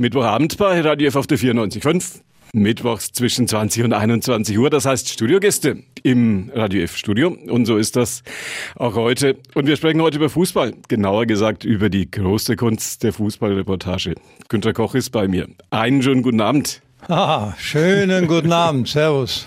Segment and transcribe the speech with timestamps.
[0.00, 2.22] Mittwochabend bei Radio F auf der 94.5.
[2.54, 4.70] Mittwochs zwischen 20 und 21 Uhr.
[4.70, 7.36] Das heißt Studiogäste im Radio F Studio.
[7.48, 8.22] Und so ist das
[8.76, 9.36] auch heute.
[9.52, 10.72] Und wir sprechen heute über Fußball.
[10.88, 14.14] Genauer gesagt über die große Kunst der Fußballreportage.
[14.48, 15.48] Günter Koch ist bei mir.
[15.68, 16.80] Einen schönen guten Abend.
[17.06, 18.88] Ah, schönen guten Abend.
[18.88, 19.46] Servus.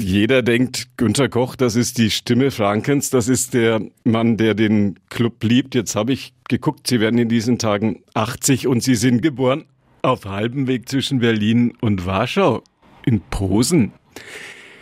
[0.00, 4.98] Jeder denkt, Günter Koch, das ist die Stimme Frankens, das ist der Mann, der den
[5.10, 5.74] Club liebt.
[5.74, 9.64] Jetzt habe ich geguckt, Sie werden in diesen Tagen 80 und Sie sind geboren
[10.00, 12.64] auf halbem Weg zwischen Berlin und Warschau,
[13.04, 13.92] in Posen.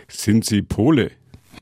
[0.07, 1.11] Sind Sie Pole?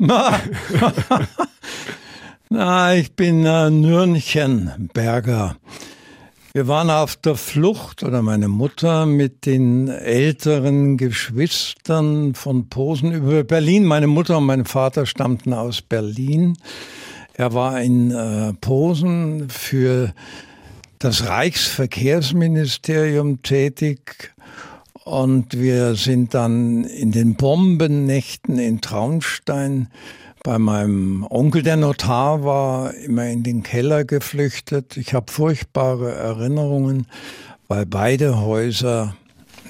[2.49, 5.57] Na, ich bin äh, Nürnchenberger.
[6.57, 13.43] Wir waren auf der Flucht oder meine Mutter mit den älteren Geschwistern von Posen über
[13.43, 13.85] Berlin.
[13.85, 16.57] Meine Mutter und mein Vater stammten aus Berlin.
[17.35, 20.15] Er war in äh, Posen für
[20.97, 24.33] das Reichsverkehrsministerium tätig
[25.03, 29.89] und wir sind dann in den Bombennächten in Traunstein
[30.47, 34.95] bei meinem Onkel, der Notar war, immer in den Keller geflüchtet.
[34.95, 37.05] Ich habe furchtbare Erinnerungen,
[37.67, 39.17] weil beide Häuser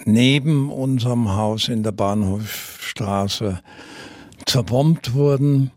[0.06, 3.60] neben unserem Haus in der Bahnhofstraße
[4.46, 5.72] zerbombt wurden.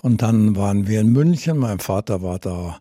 [0.00, 1.58] Und dann waren wir in München.
[1.58, 2.78] Mein Vater war da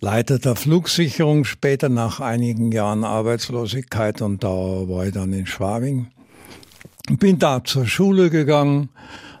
[0.00, 6.08] Leiter der Flugsicherung, später nach einigen Jahren Arbeitslosigkeit und da war ich dann in Schwabing.
[7.20, 8.88] Bin da zur Schule gegangen,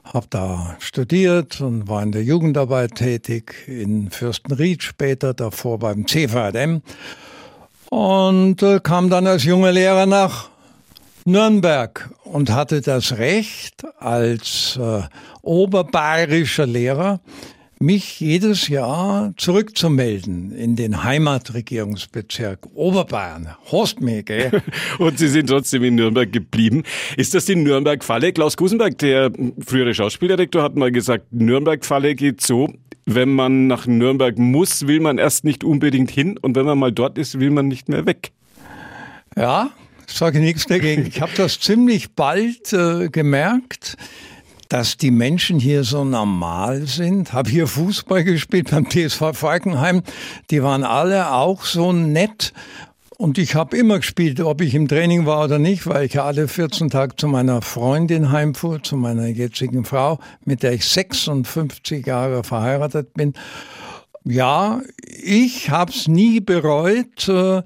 [0.04, 6.82] habe da studiert und war in der Jugendarbeit tätig, in Fürstenried später, davor beim CVDM
[7.90, 10.48] und äh, kam dann als junger Lehrer nach
[11.24, 15.02] Nürnberg und hatte das Recht als äh,
[15.42, 17.20] oberbayerischer Lehrer
[17.84, 23.48] mich jedes Jahr zurückzumelden in den Heimatregierungsbezirk Oberbayern.
[23.70, 24.62] Horst mir, gell?
[24.98, 26.82] Und Sie sind trotzdem in Nürnberg geblieben.
[27.16, 28.32] Ist das die Nürnberg-Falle?
[28.32, 29.30] Klaus Gusenberg, der
[29.64, 32.72] frühere Schauspieldirektor, hat mal gesagt, Nürnberg-Falle geht so,
[33.04, 36.92] wenn man nach Nürnberg muss, will man erst nicht unbedingt hin und wenn man mal
[36.92, 38.32] dort ist, will man nicht mehr weg.
[39.36, 39.70] Ja,
[40.06, 41.06] sage nichts dagegen.
[41.06, 43.96] Ich habe das ziemlich bald äh, gemerkt
[44.68, 47.32] dass die Menschen hier so normal sind.
[47.32, 50.02] Habe hier Fußball gespielt beim TSV Falkenheim.
[50.50, 52.52] Die waren alle auch so nett.
[53.16, 56.48] Und ich habe immer gespielt, ob ich im Training war oder nicht, weil ich alle
[56.48, 62.42] 14 Tage zu meiner Freundin heimfuhr, zu meiner jetzigen Frau, mit der ich 56 Jahre
[62.42, 63.34] verheiratet bin.
[64.24, 64.80] Ja,
[65.22, 67.28] ich habe es nie bereut.
[67.28, 67.62] Äh,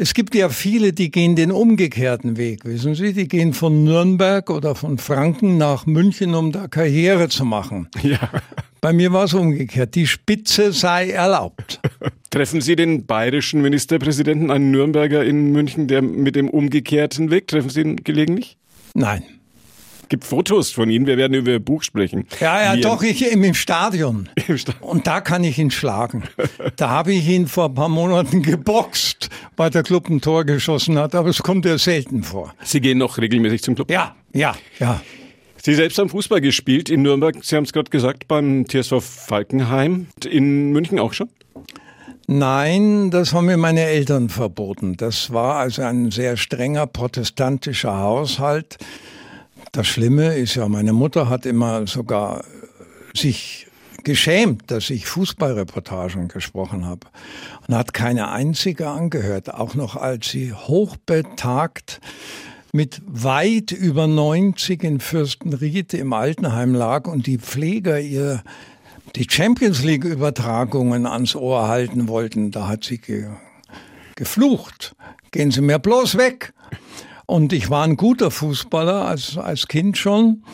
[0.00, 3.12] es gibt ja viele, die gehen den umgekehrten Weg, wissen Sie?
[3.12, 7.88] Die gehen von Nürnberg oder von Franken nach München, um da Karriere zu machen.
[8.02, 8.30] Ja.
[8.80, 9.96] Bei mir war es umgekehrt.
[9.96, 11.80] Die Spitze sei erlaubt.
[12.30, 17.70] Treffen Sie den bayerischen Ministerpräsidenten, einen Nürnberger in München, der mit dem umgekehrten Weg, treffen
[17.70, 18.56] Sie ihn gelegentlich?
[18.94, 19.24] Nein
[20.08, 21.06] gibt Fotos von Ihnen.
[21.06, 22.26] Wir werden über Ihr Buch sprechen.
[22.40, 24.28] Ja, ja, doch, ich im Stadion.
[24.48, 24.82] Im Stadion.
[24.82, 26.24] Und da kann ich ihn schlagen.
[26.76, 30.98] da habe ich ihn vor ein paar Monaten geboxt, weil der Club ein Tor geschossen
[30.98, 32.54] hat, aber es kommt ja selten vor.
[32.62, 33.90] Sie gehen noch regelmäßig zum Club?
[33.90, 35.00] Ja, ja, ja.
[35.62, 37.36] Sie selbst haben Fußball gespielt in Nürnberg.
[37.42, 40.06] Sie haben es gerade gesagt, beim TSV Falkenheim.
[40.24, 41.28] In München auch schon?
[42.30, 44.96] Nein, das haben mir meine Eltern verboten.
[44.96, 48.76] Das war also ein sehr strenger protestantischer Haushalt.
[49.72, 52.44] Das Schlimme ist ja, meine Mutter hat immer sogar
[53.14, 53.66] sich
[54.04, 57.06] geschämt, dass ich Fußballreportagen gesprochen habe
[57.66, 62.00] und hat keine einzige angehört, auch noch als sie hochbetagt
[62.72, 68.42] mit weit über 90 in Fürstenried im Altenheim lag und die Pfleger ihr
[69.16, 72.50] die Champions League Übertragungen ans Ohr halten wollten.
[72.50, 73.28] Da hat sie ge
[74.16, 74.96] geflucht.
[75.30, 76.52] Gehen Sie mir bloß weg.
[77.28, 80.44] Und ich war ein guter Fußballer als, als Kind schon.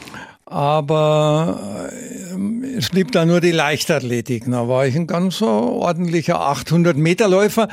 [0.45, 4.43] Aber äh, es blieb da nur die Leichtathletik.
[4.51, 7.69] Da war ich ein ganz ordentlicher 800 Meter Läufer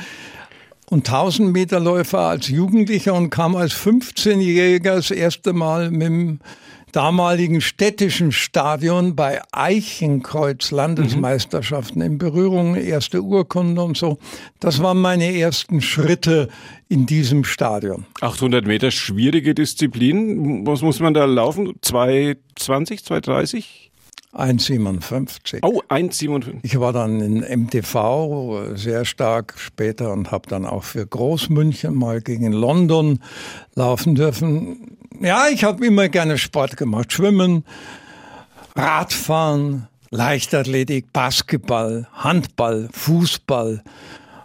[0.88, 6.40] und 1000 Meter Läufer als Jugendlicher und kam als 15-Jähriger das erste Mal mit dem
[6.92, 14.18] damaligen städtischen Stadion bei Eichenkreuz Landesmeisterschaften in Berührung, erste Urkunde und so.
[14.60, 16.48] Das waren meine ersten Schritte
[16.88, 18.04] in diesem Stadion.
[18.20, 20.66] 800 Meter, schwierige Disziplin.
[20.66, 21.74] Was muss man da laufen?
[21.80, 23.91] 220, 230?
[24.34, 25.58] 1,57.
[25.62, 26.60] Oh, 1,57.
[26.62, 32.22] Ich war dann in MTV sehr stark später und habe dann auch für Großmünchen mal
[32.22, 33.18] gegen London
[33.74, 34.96] laufen dürfen.
[35.20, 37.12] Ja, ich habe immer gerne Sport gemacht.
[37.12, 37.64] Schwimmen,
[38.74, 43.82] Radfahren, Leichtathletik, Basketball, Handball, Fußball.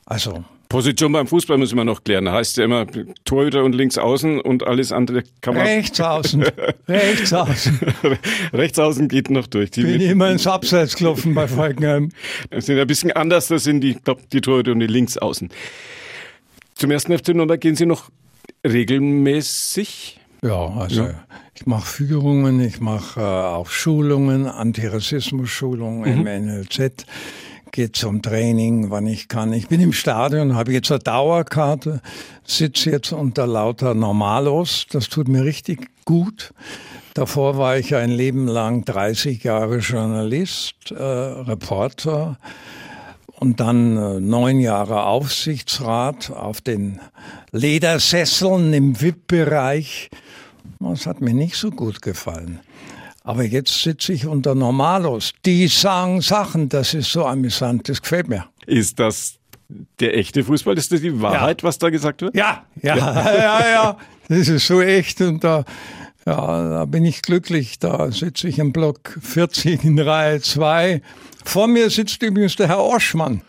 [0.06, 2.30] Also Position beim Fußball müssen wir noch klären.
[2.30, 2.86] Heißt ja immer
[3.24, 5.66] Torhüter und links außen und alles andere kann man.
[5.66, 6.44] Rechts außen.
[6.88, 7.80] Rechts außen.
[8.54, 9.72] Rechts außen geht noch durch.
[9.72, 12.10] Die Bin immer ins Abseits gelaufen bei Falkenheim.
[12.50, 15.50] Das sind ein bisschen anders, das sind die, glaub, die Torhüter und die links außen.
[16.75, 18.10] Zum ersten FC Nürnberg gehen Sie noch
[18.66, 20.19] regelmäßig?
[20.44, 21.24] Ja, also ja.
[21.56, 26.28] ich mache Führungen, ich mache äh, auch Schulungen, Antirassismus-Schulungen mhm.
[26.28, 27.06] im NLZ
[27.72, 29.54] gehe zum Training, wann ich kann.
[29.54, 32.02] Ich bin im Stadion, habe jetzt eine Dauerkarte,
[32.46, 34.86] sitze jetzt unter lauter Normalos.
[34.90, 36.54] Das tut mir richtig gut.
[37.14, 42.38] Davor war ich ein Leben lang 30 Jahre Journalist, äh, Reporter
[43.40, 47.00] und dann äh, neun Jahre Aufsichtsrat auf den
[47.52, 50.10] Ledersesseln im VIP-Bereich.
[50.80, 52.60] Das hat mir nicht so gut gefallen.
[53.28, 55.34] Aber jetzt sitze ich unter Normalos.
[55.46, 58.46] Die sagen Sachen, das ist so amüsant, das gefällt mir.
[58.66, 59.38] Ist das
[60.00, 60.78] der echte Fußball?
[60.78, 61.68] Ist das die Wahrheit, ja.
[61.68, 62.34] was da gesagt wird?
[62.38, 63.98] Ja, ja, ja, ja, ja.
[64.30, 65.66] Das ist so echt und da,
[66.26, 67.80] ja, da bin ich glücklich.
[67.80, 71.02] Da sitze ich im Block 40 in Reihe 2.
[71.44, 73.42] Vor mir sitzt übrigens der Herr Oschmann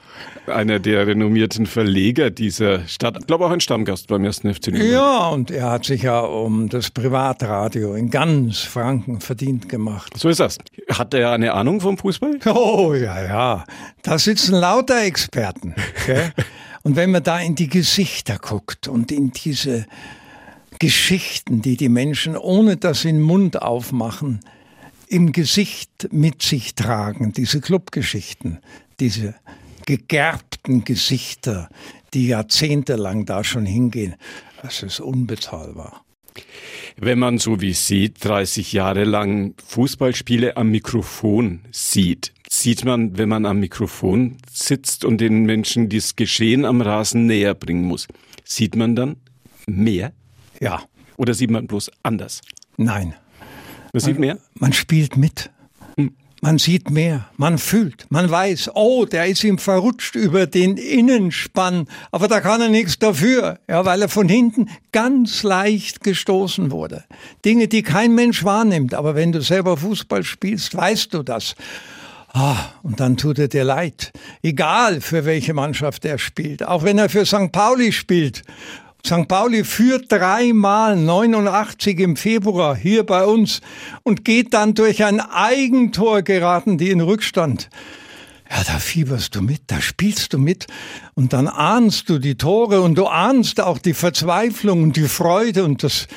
[0.50, 3.16] einer der renommierten Verleger dieser Stadt.
[3.20, 4.92] Ich glaube auch ein Stammgast beim ersten FC Nürnberg.
[4.92, 10.16] Ja, und er hat sich ja um das Privatradio in ganz Franken verdient gemacht.
[10.16, 10.58] So ist das.
[10.90, 12.38] Hat er eine Ahnung vom Fußball?
[12.48, 13.64] Oh, ja, ja.
[14.02, 15.74] Da sitzen lauter Experten.
[16.02, 16.30] Okay?
[16.82, 19.86] und wenn man da in die Gesichter guckt und in diese
[20.78, 24.40] Geschichten, die die Menschen, ohne dass sie den Mund aufmachen,
[25.08, 28.58] im Gesicht mit sich tragen, diese Clubgeschichten,
[29.00, 29.34] diese
[29.88, 31.70] gegerbten Gesichter,
[32.12, 34.16] die jahrzehntelang da schon hingehen.
[34.60, 36.04] Das ist unbezahlbar.
[36.98, 43.30] Wenn man so wie Sie 30 Jahre lang Fußballspiele am Mikrofon sieht, sieht man, wenn
[43.30, 48.08] man am Mikrofon sitzt und den Menschen das Geschehen am Rasen näher bringen muss,
[48.44, 49.16] sieht man dann
[49.66, 50.12] mehr?
[50.60, 50.82] Ja.
[51.16, 52.42] Oder sieht man bloß anders?
[52.76, 53.14] Nein.
[53.94, 54.38] Man sieht mehr?
[54.52, 55.50] Man spielt mit.
[56.40, 61.88] Man sieht mehr, man fühlt, man weiß, oh, der ist ihm verrutscht über den Innenspann,
[62.12, 67.04] aber da kann er nichts dafür, ja, weil er von hinten ganz leicht gestoßen wurde.
[67.44, 71.56] Dinge, die kein Mensch wahrnimmt, aber wenn du selber Fußball spielst, weißt du das.
[72.32, 74.12] Ah, und dann tut er dir leid.
[74.40, 76.62] Egal, für welche Mannschaft er spielt.
[76.62, 77.50] Auch wenn er für St.
[77.50, 78.44] Pauli spielt
[79.06, 79.28] St.
[79.28, 83.60] Pauli führt dreimal 89 im Februar hier bei uns
[84.02, 87.70] und geht dann durch ein Eigentor geraten, die in Rückstand.
[88.50, 90.66] Ja, da fieberst du mit, da spielst du mit
[91.14, 95.64] und dann ahnst du die Tore und du ahnst auch die Verzweiflung und die Freude
[95.64, 96.08] und das,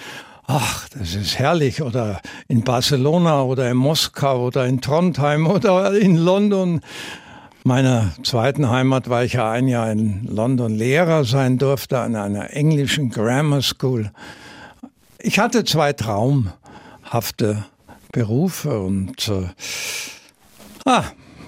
[0.47, 1.81] ach, das ist herrlich.
[1.81, 6.81] Oder in Barcelona oder in Moskau oder in Trondheim oder in London
[7.63, 12.51] meiner zweiten Heimat war ich ja ein Jahr in London Lehrer sein durfte an einer
[12.51, 14.11] englischen Grammar School.
[15.19, 17.65] Ich hatte zwei traumhafte
[18.11, 19.47] Berufe und äh,
[20.85, 21.03] ah,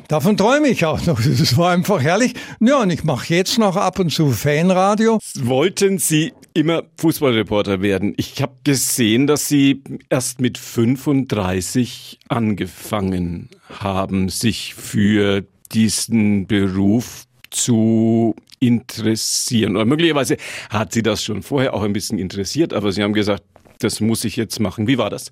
[0.07, 1.19] davon träume ich auch noch.
[1.23, 2.33] Das war einfach herrlich.
[2.59, 5.19] Ja, und ich mache jetzt noch ab und zu Fanradio.
[5.39, 8.13] Wollten Sie immer Fußballreporter werden?
[8.17, 13.49] Ich habe gesehen, dass Sie erst mit 35 angefangen
[13.79, 19.75] haben, sich für diesen Beruf zu interessieren?
[19.75, 20.37] Oder möglicherweise
[20.69, 23.43] hat Sie das schon vorher auch ein bisschen interessiert, aber Sie haben gesagt,
[23.79, 24.87] das muss ich jetzt machen.
[24.87, 25.31] Wie war das?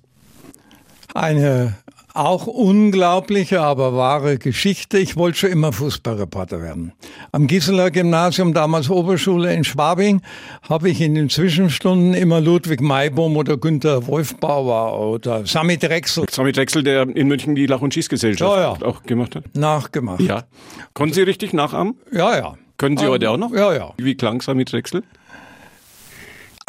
[1.14, 1.76] Eine
[2.14, 4.98] auch unglaubliche, aber wahre Geschichte.
[4.98, 6.92] Ich wollte schon immer Fußballreporter werden.
[7.32, 10.22] Am Gisela Gymnasium, damals Oberschule in Schwabing,
[10.68, 16.26] habe ich in den Zwischenstunden immer Ludwig Maibaum oder Günter Wolfbauer oder Sami Drechsel.
[16.30, 18.86] Sami Drechsel, der in München die Lach- und Schießgesellschaft ja, ja.
[18.86, 19.44] auch gemacht hat?
[19.54, 20.20] Nachgemacht.
[20.20, 20.44] Ja.
[20.94, 21.94] Konnten Sie richtig nachahmen?
[22.12, 22.54] Ja, ja.
[22.76, 23.52] Können Sie ähm, heute auch noch?
[23.52, 23.94] Ja, ja.
[23.96, 25.02] Wie klang Sami Drechsel?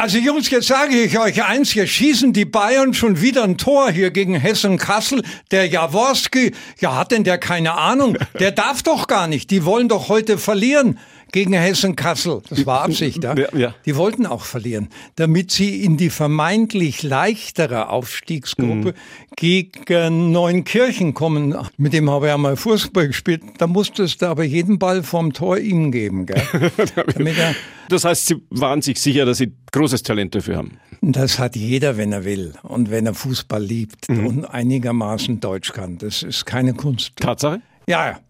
[0.04, 3.90] Also Jungs, jetzt sage ich euch eins, hier schießen die Bayern schon wieder ein Tor
[3.90, 5.22] hier gegen Hessen-Kassel.
[5.50, 8.18] Der Jaworski, ja hat denn der keine Ahnung?
[8.38, 9.50] Der darf doch gar nicht.
[9.50, 10.98] Die wollen doch heute verlieren
[11.34, 12.42] gegen Hessen-Kassel.
[12.48, 13.34] Das war Absicht, ja?
[13.54, 13.74] ja?
[13.84, 19.34] Die wollten auch verlieren, damit sie in die vermeintlich leichtere Aufstiegsgruppe mhm.
[19.34, 21.56] gegen Neunkirchen kommen.
[21.76, 23.42] Mit dem habe ich ja mal Fußball gespielt.
[23.58, 26.40] Da musstest du aber jeden Ball vom Tor ihm geben, gell?
[27.88, 30.78] das heißt, Sie waren sich sicher, dass Sie großes Talent dafür haben?
[31.00, 34.26] Das hat jeder, wenn er will und wenn er Fußball liebt mhm.
[34.26, 35.98] und einigermaßen Deutsch kann.
[35.98, 37.16] Das ist keine Kunst.
[37.16, 37.60] Tatsache?
[37.88, 38.20] Ja, ja.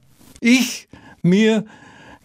[0.40, 0.88] Ich,
[1.22, 1.66] mir,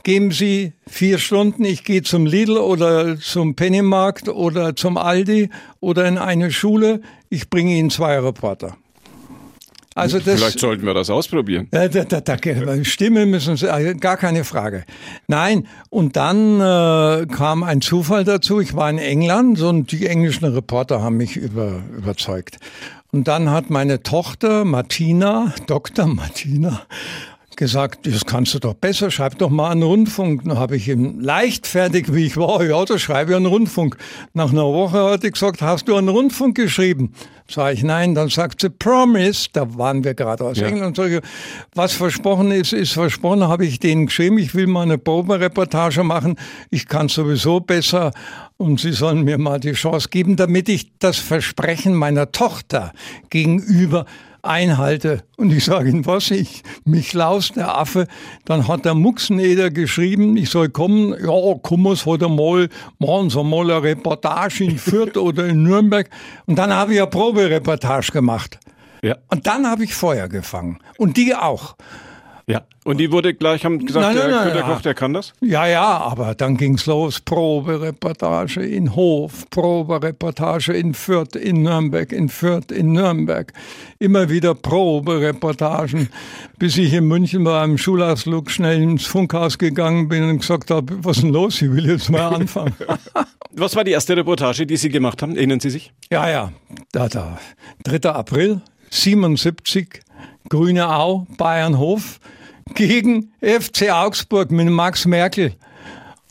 [0.03, 6.07] geben Sie vier Stunden, ich gehe zum Lidl oder zum Pennymarkt oder zum Aldi oder
[6.07, 8.77] in eine Schule, ich bringe Ihnen zwei Reporter.
[9.95, 11.67] Also das, Vielleicht sollten wir das ausprobieren.
[11.71, 14.85] Da, da, da, da, Stimme müssen Sie, äh, gar keine Frage.
[15.27, 18.61] Nein, und dann äh, kam ein Zufall dazu.
[18.61, 22.59] Ich war in England und die englischen Reporter haben mich über, überzeugt.
[23.11, 26.05] Und dann hat meine Tochter Martina, Dr.
[26.05, 26.81] Martina,
[27.59, 30.45] gesagt, das kannst du doch besser, schreib doch mal einen Rundfunk.
[30.45, 33.97] Dann habe ich ihm leichtfertig, wie ich war, ja, da schreibe ich einen Rundfunk.
[34.33, 37.13] Nach einer Woche hat er gesagt, hast du einen Rundfunk geschrieben?
[37.49, 38.15] Sag ich, nein.
[38.15, 40.67] Dann sagt sie, promise, da waren wir gerade aus ja.
[40.67, 40.95] England.
[40.95, 41.21] Sag
[41.75, 46.37] was versprochen ist, ist versprochen, habe ich denen geschrieben, ich will mal eine Probereportage machen.
[46.69, 48.13] Ich kann sowieso besser
[48.55, 52.93] und sie sollen mir mal die Chance geben, damit ich das Versprechen meiner Tochter
[53.29, 54.05] gegenüber
[54.41, 55.23] einhalte.
[55.37, 58.07] Und ich sage Ihnen was, ich, mich laus der Affe.
[58.45, 62.69] Dann hat der Muxeneder geschrieben, ich soll kommen, ja, komm es heute mal,
[62.99, 66.09] machen Sie mal eine Reportage in Fürth oder in Nürnberg.
[66.45, 68.59] Und dann habe ich eine Probereportage gemacht.
[69.01, 69.17] Ja.
[69.29, 70.79] Und dann habe ich Feuer gefangen.
[70.97, 71.75] Und die auch.
[72.49, 75.33] Ja, und die wurde gleich, haben gesagt, nein, nein, der Günter Koch, der kann das?
[75.39, 77.19] Ja, ja, aber dann ging's los.
[77.19, 83.53] Probereportage in Hof, Probereportage in Fürth, in Nürnberg, in Fürth, in Nürnberg.
[83.99, 86.09] Immer wieder Probereportagen,
[86.57, 91.05] bis ich in München bei einem Schulausflug schnell ins Funkhaus gegangen bin und gesagt habe,
[91.05, 92.73] was ist denn los, ich will jetzt mal anfangen.
[93.51, 95.35] was war die erste Reportage, die Sie gemacht haben?
[95.35, 95.93] Erinnern Sie sich?
[96.09, 96.51] Ja, ja,
[96.93, 97.37] da, da.
[97.83, 98.09] 3.
[98.09, 100.01] April 77,
[100.49, 102.19] Grüne Au, Bayernhof
[102.75, 105.53] gegen FC Augsburg mit Max Merkel.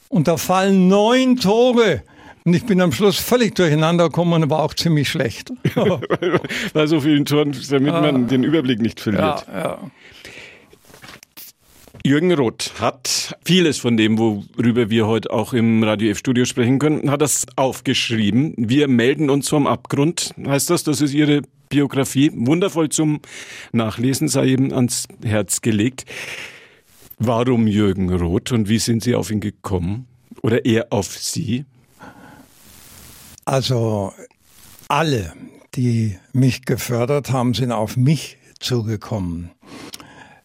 [0.08, 2.02] Und da fallen neun Tore.
[2.44, 5.52] Und ich bin am Schluss völlig durcheinander gekommen und war auch ziemlich schlecht.
[6.72, 9.44] Bei so vielen Toren, damit man den Überblick nicht verliert.
[9.46, 9.78] Ja, ja.
[12.04, 17.10] Jürgen Roth hat vieles von dem, worüber wir heute auch im Radio F-Studio sprechen können,
[17.10, 18.54] hat das aufgeschrieben.
[18.56, 20.32] Wir melden uns vom Abgrund.
[20.46, 22.30] Heißt das, das ist Ihre Biografie?
[22.34, 23.20] Wundervoll zum
[23.72, 26.04] Nachlesen, sei eben ans Herz gelegt.
[27.18, 30.06] Warum Jürgen Roth und wie sind Sie auf ihn gekommen?
[30.42, 31.64] Oder er auf Sie?
[33.44, 34.12] Also
[34.88, 35.32] alle,
[35.74, 39.50] die mich gefördert haben, sind auf mich zugekommen.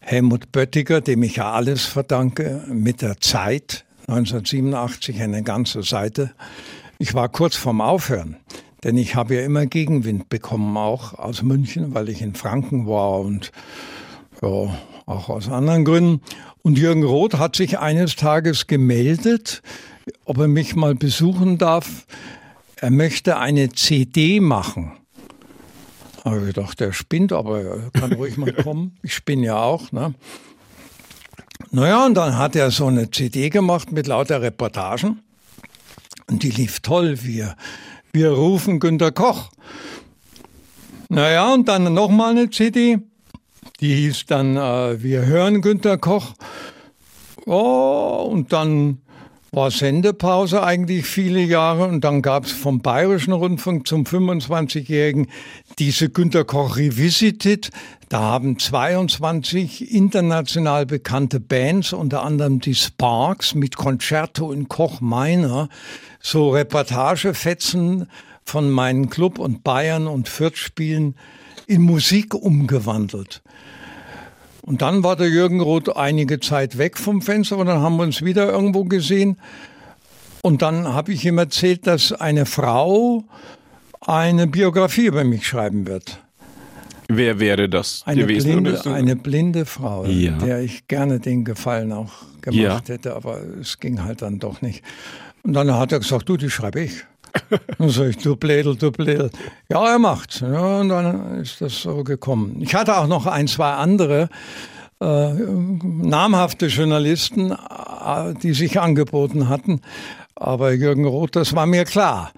[0.06, 6.32] Helmut Böttiger, dem ich ja alles verdanke, mit der Zeit, 1987 eine ganze Seite.
[6.98, 8.36] Ich war kurz vorm Aufhören,
[8.82, 13.20] denn ich habe ja immer Gegenwind bekommen, auch aus München, weil ich in Franken war
[13.20, 13.50] und
[14.42, 16.20] ja, auch aus anderen Gründen.
[16.60, 19.62] Und Jürgen Roth hat sich eines Tages gemeldet,
[20.26, 22.06] ob er mich mal besuchen darf.
[22.76, 24.92] Er möchte eine CD machen
[26.24, 28.96] habe ich gedacht, der spinnt, aber er kann ruhig mal kommen.
[29.02, 29.92] Ich spinne ja auch.
[29.92, 30.14] Ne?
[31.70, 35.20] Naja, und dann hat er so eine CD gemacht mit lauter Reportagen.
[36.30, 37.18] Und die lief toll.
[37.22, 37.56] Wir,
[38.12, 39.50] wir rufen Günter Koch.
[41.08, 42.98] Naja, und dann nochmal eine CD.
[43.80, 46.34] Die hieß dann äh, Wir hören Günter Koch.
[47.46, 48.98] Oh, und dann
[49.54, 55.28] war Sendepause eigentlich viele Jahre und dann gab es vom Bayerischen Rundfunk zum 25-Jährigen
[55.78, 57.70] diese Günter Koch Revisited.
[58.08, 65.68] Da haben 22 international bekannte Bands, unter anderem die Sparks mit Concerto in Koch Meiner,
[66.20, 68.08] so Reportagefetzen
[68.44, 71.14] von meinen Club und Bayern und Fürth Spielen
[71.66, 73.42] in Musik umgewandelt.
[74.64, 78.04] Und dann war der Jürgen Roth einige Zeit weg vom Fenster und dann haben wir
[78.04, 79.36] uns wieder irgendwo gesehen.
[80.42, 83.24] Und dann habe ich ihm erzählt, dass eine Frau
[84.00, 86.18] eine Biografie über mich schreiben wird.
[87.08, 88.62] Wer wäre das eine gewesen?
[88.62, 90.32] Blinde, eine blinde Frau, ja.
[90.38, 92.94] der ich gerne den Gefallen auch gemacht ja.
[92.94, 94.82] hätte, aber es ging halt dann doch nicht.
[95.42, 97.04] Und dann hat er gesagt, du, die schreibe ich.
[97.78, 99.30] Dann sag ich, du Blädel, du Blädel.
[99.68, 100.40] Ja, er macht's.
[100.40, 102.56] Ja, und dann ist das so gekommen.
[102.60, 104.28] Ich hatte auch noch ein, zwei andere
[105.00, 109.80] äh, namhafte Journalisten, äh, die sich angeboten hatten.
[110.34, 112.32] Aber Jürgen Roth, das war mir klar.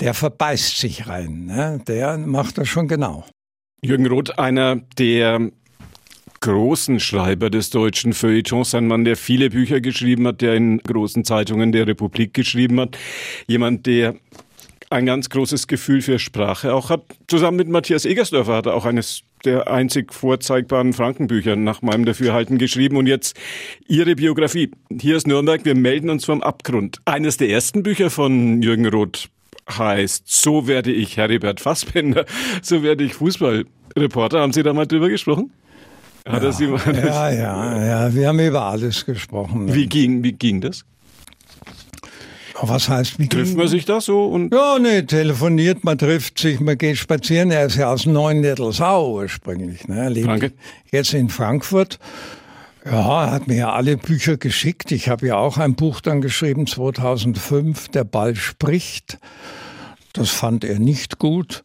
[0.00, 1.46] Der verbeißt sich rein.
[1.46, 1.80] Ne?
[1.86, 3.24] Der macht das schon genau.
[3.82, 5.50] Jürgen Roth, einer der
[6.40, 11.24] großen Schreiber des deutschen Feuilletons, ein Mann, der viele Bücher geschrieben hat, der in großen
[11.24, 12.96] Zeitungen der Republik geschrieben hat,
[13.46, 14.14] jemand, der
[14.90, 17.02] ein ganz großes Gefühl für Sprache auch hat.
[17.26, 22.58] Zusammen mit Matthias Egersdörfer hat er auch eines der einzig vorzeigbaren Frankenbücher nach meinem Dafürhalten
[22.58, 22.96] geschrieben.
[22.96, 23.38] Und jetzt
[23.86, 24.70] Ihre Biografie.
[25.00, 26.98] Hier ist Nürnberg, wir melden uns vom Abgrund.
[27.04, 29.28] Eines der ersten Bücher von Jürgen Roth
[29.70, 32.24] heißt So werde ich Heribert Fassbender,
[32.62, 34.40] so werde ich Fußballreporter.
[34.40, 35.52] Haben Sie da mal drüber gesprochen?
[36.28, 39.72] Hat ja, Sie mal ja, ja, ja, wir haben über alles gesprochen.
[39.72, 40.84] Wie ging, wie ging das?
[42.60, 44.26] Was heißt, wie Trifft man sich da so?
[44.26, 47.50] Und ja, nee, telefoniert, man trifft sich, man geht spazieren.
[47.50, 49.86] Er ist ja aus Neuendettelsau ursprünglich.
[49.86, 50.00] Ne?
[50.00, 50.52] Er lebt Danke.
[50.90, 51.98] jetzt in Frankfurt.
[52.84, 54.92] Ja, er hat mir ja alle Bücher geschickt.
[54.92, 59.18] Ich habe ja auch ein Buch dann geschrieben, 2005, Der Ball spricht.
[60.12, 61.64] Das fand er nicht gut.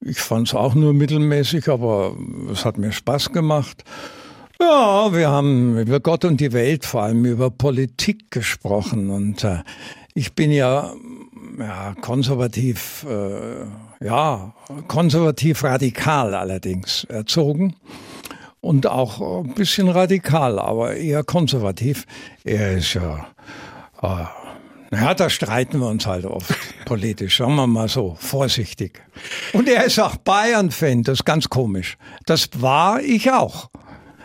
[0.00, 2.16] Ich fand es auch nur mittelmäßig, aber
[2.52, 3.84] es hat mir Spaß gemacht.
[4.60, 9.10] Ja, wir haben über Gott und die Welt, vor allem über Politik gesprochen.
[9.10, 9.58] Und äh,
[10.14, 10.92] ich bin ja,
[11.58, 14.54] ja konservativ, äh, ja,
[14.88, 17.76] konservativ radikal allerdings erzogen
[18.60, 22.06] und auch ein bisschen radikal, aber eher konservativ.
[22.42, 23.26] Er ist ja,
[24.90, 29.02] naja, da streiten wir uns halt oft politisch, sagen wir mal so, vorsichtig.
[29.52, 31.96] Und er ist auch Bayern-Fan, das ist ganz komisch.
[32.26, 33.70] Das war ich auch,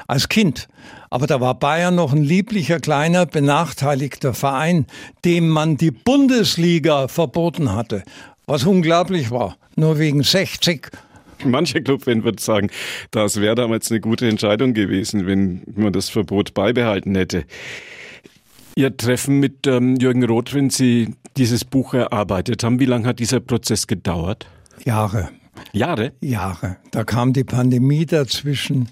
[0.08, 0.68] als Kind.
[1.10, 4.86] Aber da war Bayern noch ein lieblicher, kleiner, benachteiligter Verein,
[5.26, 8.04] dem man die Bundesliga verboten hatte.
[8.46, 9.58] Was unglaublich war.
[9.76, 10.90] Nur wegen 60
[11.44, 12.70] Mancher Clubfan wird sagen,
[13.10, 17.46] das wäre damals eine gute Entscheidung gewesen, wenn man das Verbot beibehalten hätte.
[18.82, 23.20] Ihr Treffen mit ähm, Jürgen Roth, wenn Sie dieses Buch erarbeitet haben, wie lange hat
[23.20, 24.48] dieser Prozess gedauert?
[24.84, 25.30] Jahre.
[25.72, 26.14] Jahre?
[26.20, 26.78] Jahre.
[26.90, 28.90] Da kam die Pandemie dazwischen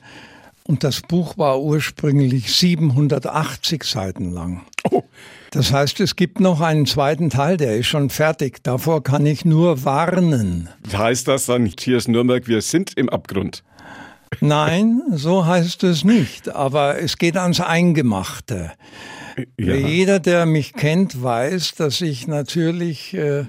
[0.66, 4.62] und das Buch war ursprünglich 780 Seiten lang.
[4.92, 5.02] Oh.
[5.50, 8.62] Das heißt, es gibt noch einen zweiten Teil, der ist schon fertig.
[8.62, 10.70] Davor kann ich nur warnen.
[10.96, 13.64] Heißt das dann, hier ist Nürnberg, wir sind im Abgrund?
[14.40, 16.54] Nein, so heißt es nicht.
[16.54, 18.74] Aber es geht ans Eingemachte.
[19.58, 19.76] Ja.
[19.76, 23.46] Jeder, der mich kennt, weiß, dass ich natürlich äh,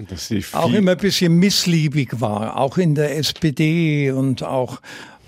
[0.52, 4.80] auch immer ein bisschen missliebig war, auch in der SPD und auch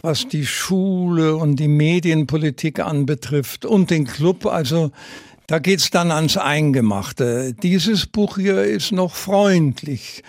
[0.02, 4.46] was die Schule und die Medienpolitik anbetrifft und den Club.
[4.46, 4.90] Also
[5.46, 7.54] da geht's dann ans Eingemachte.
[7.62, 10.22] Dieses Buch hier ist noch freundlich,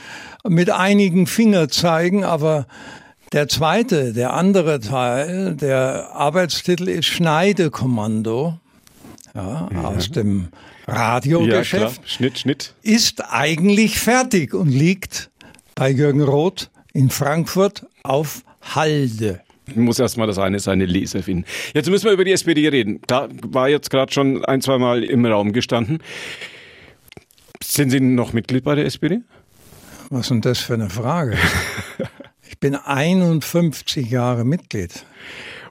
[0.48, 2.68] mit einigen Fingerzeigen, aber
[3.32, 8.60] der zweite, der andere Teil, der Arbeitstitel ist Schneidekommando
[9.34, 9.84] ja, ja.
[9.84, 10.50] aus dem
[10.88, 12.02] Radiogeschäft.
[12.02, 12.74] Ja, Schnitt, Schnitt.
[12.82, 15.32] Ist eigentlich fertig und liegt
[15.76, 19.42] bei Jürgen Roth in Frankfurt auf Halde.
[19.68, 21.46] Ich muss erstmal das eine seine Leser finden.
[21.74, 23.00] Jetzt müssen wir über die SPD reden.
[23.08, 26.00] Da war jetzt gerade schon ein, zwei Mal im Raum gestanden.
[27.64, 29.22] Sind Sie noch Mitglied bei der SPD?
[30.10, 31.38] Was ist denn das für eine Frage?
[32.50, 35.06] ich bin 51 Jahre Mitglied.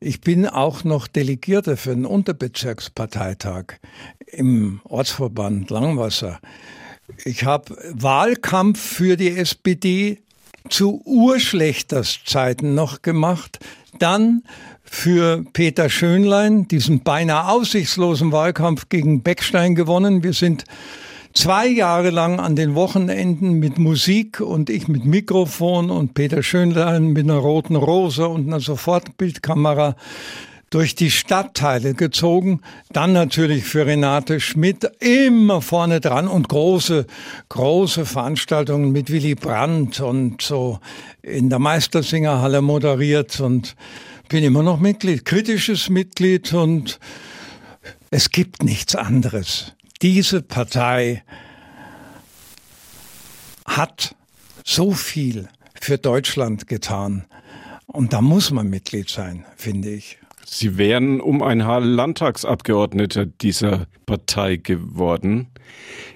[0.04, 3.74] Ich bin auch noch Delegierter für den Unterbezirksparteitag
[4.26, 6.40] im Ortsverband Langwasser.
[7.24, 10.18] Ich habe Wahlkampf für die SPD
[10.68, 13.60] zu Urschlechterszeiten noch gemacht.
[14.00, 14.42] Dann
[14.82, 20.24] für Peter Schönlein diesen beinahe aussichtslosen Wahlkampf gegen Beckstein gewonnen.
[20.24, 20.64] Wir sind
[21.32, 27.08] zwei Jahre lang an den Wochenenden mit Musik und ich mit Mikrofon und Peter Schönlein
[27.08, 29.96] mit einer roten Rose und einer Sofortbildkamera
[30.72, 32.60] durch die Stadtteile gezogen.
[32.92, 37.06] Dann natürlich für Renate Schmidt immer vorne dran und große,
[37.50, 40.80] große Veranstaltungen mit Willy Brandt und so
[41.22, 43.76] in der Meistersingerhalle moderiert und
[44.28, 46.98] bin immer noch Mitglied, kritisches Mitglied und
[48.10, 49.74] es gibt nichts anderes.
[50.02, 51.22] Diese Partei
[53.64, 54.16] hat
[54.64, 55.48] so viel
[55.80, 57.24] für Deutschland getan.
[57.86, 60.18] Und da muss man Mitglied sein, finde ich.
[60.44, 65.46] Sie wären um ein Haar Landtagsabgeordneter dieser Partei geworden.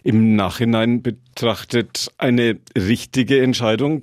[0.02, 4.02] Im Nachhinein betrachtet eine richtige Entscheidung.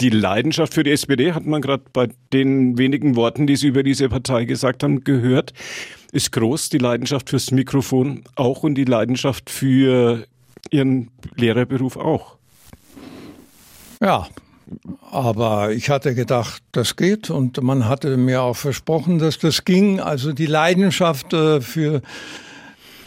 [0.00, 3.82] Die Leidenschaft für die SPD hat man gerade bei den wenigen Worten, die Sie über
[3.82, 5.52] diese Partei gesagt haben, gehört,
[6.12, 6.68] ist groß.
[6.70, 10.26] Die Leidenschaft fürs Mikrofon auch und die Leidenschaft für
[10.70, 12.36] Ihren Lehrerberuf auch.
[14.00, 14.26] Ja,
[15.10, 20.00] aber ich hatte gedacht, das geht und man hatte mir auch versprochen, dass das ging.
[20.00, 22.02] Also die Leidenschaft äh, für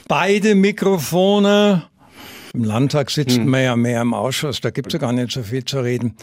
[0.07, 1.83] beide Mikrofone.
[2.53, 3.49] Im Landtag sitzt hm.
[3.49, 6.15] man ja mehr im Ausschuss, da gibt es ja gar nicht so viel zu reden.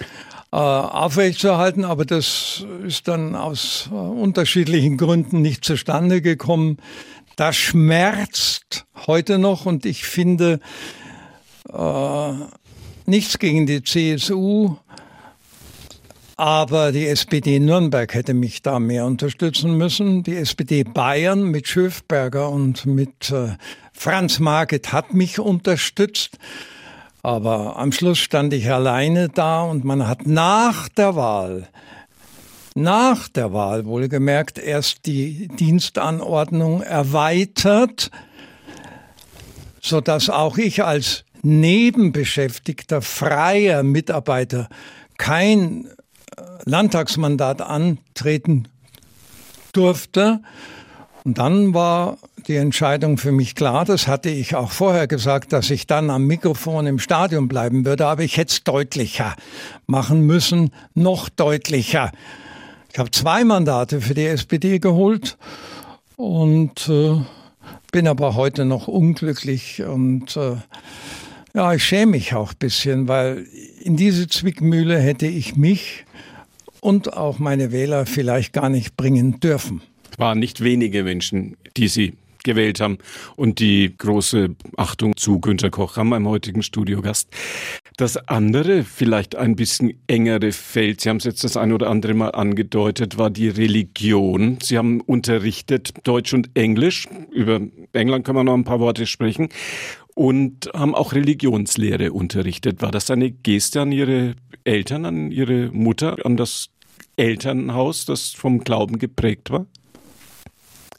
[0.55, 6.77] Äh, aufrechtzuerhalten, aber das ist dann aus äh, unterschiedlichen Gründen nicht zustande gekommen.
[7.35, 10.61] Das schmerzt heute noch und ich finde
[11.73, 12.33] äh,
[13.05, 14.77] nichts gegen die CSU,
[16.37, 20.23] aber die SPD Nürnberg hätte mich da mehr unterstützen müssen.
[20.23, 23.57] Die SPD Bayern mit Schöfberger und mit äh,
[23.93, 26.39] Franz Marget hat mich unterstützt.
[27.25, 31.69] Aber am Schluss stand ich alleine da und man hat nach der Wahl,
[32.75, 38.11] nach der Wahl wohlgemerkt, erst die Dienstanordnung erweitert,
[39.81, 44.69] sodass auch ich als nebenbeschäftigter, freier Mitarbeiter
[45.17, 48.69] kein äh, Landtagsmandat antreten
[49.73, 50.43] durfte.
[51.25, 53.87] Und dann war die Entscheidung für mich klar.
[53.87, 58.07] Das hatte ich auch vorher gesagt, dass ich dann am Mikrofon im Stadion bleiben würde.
[58.07, 59.35] Aber ich hätte es deutlicher
[59.87, 62.13] machen müssen, noch deutlicher.
[62.93, 65.39] Ich habe zwei Mandate für die SPD geholt
[66.17, 67.17] und äh,
[67.91, 70.57] bin aber heute noch unglücklich und äh,
[71.55, 73.47] ja, ich schäme mich auch ein bisschen, weil
[73.81, 76.05] in diese Zwickmühle hätte ich mich
[76.81, 79.81] und auch meine Wähler vielleicht gar nicht bringen dürfen.
[80.15, 82.13] Es waren nicht wenige Menschen, die Sie
[82.45, 82.99] gewählt haben
[83.35, 87.29] und die große Achtung zu Günter Koch haben, meinem heutigen Studiogast.
[87.97, 92.15] Das andere, vielleicht ein bisschen engere Feld, Sie haben es jetzt das ein oder andere
[92.15, 94.59] Mal angedeutet, war die Religion.
[94.63, 97.09] Sie haben unterrichtet Deutsch und Englisch.
[97.33, 97.61] Über
[97.93, 99.49] England können wir noch ein paar Worte sprechen
[100.15, 102.83] und haben auch Religionslehre unterrichtet.
[102.83, 106.71] War das eine Geste an Ihre Eltern, an Ihre Mutter, an das
[107.17, 109.67] Elternhaus, das vom Glauben geprägt war?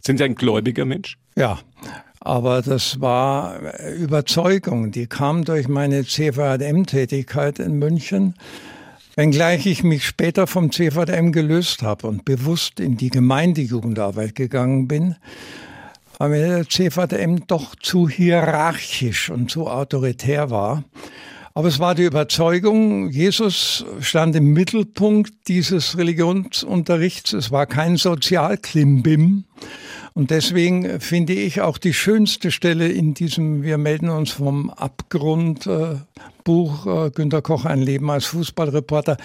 [0.05, 1.17] Sind Sie ein gläubiger Mensch?
[1.35, 1.59] Ja,
[2.19, 3.59] aber das war
[3.97, 4.91] Überzeugung.
[4.91, 8.35] Die kam durch meine CVM-Tätigkeit in München.
[9.15, 15.15] Wenngleich ich mich später vom CVM gelöst habe und bewusst in die Gemeindejugendarbeit gegangen bin,
[16.19, 20.83] weil mir der CVM doch zu hierarchisch und zu autoritär war.
[21.57, 27.31] Aber es war die Überzeugung, Jesus stand im Mittelpunkt dieses Religionsunterrichts.
[27.31, 29.45] Es war kein Sozialklimbim.
[30.13, 35.65] Und deswegen finde ich auch die schönste Stelle in diesem Wir melden uns vom Abgrund
[35.65, 35.95] äh,
[36.45, 39.17] Buch äh, Günter Koch ein Leben als Fußballreporter